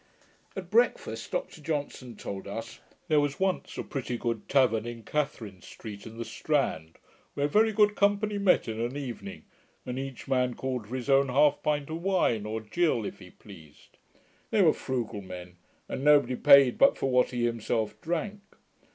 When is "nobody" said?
16.03-16.35